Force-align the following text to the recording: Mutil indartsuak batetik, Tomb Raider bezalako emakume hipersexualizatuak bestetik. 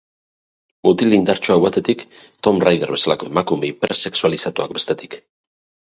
Mutil 0.87 1.15
indartsuak 1.17 1.61
batetik, 1.67 2.03
Tomb 2.49 2.67
Raider 2.71 2.97
bezalako 2.97 3.31
emakume 3.33 3.71
hipersexualizatuak 3.73 4.79
bestetik. 4.81 5.21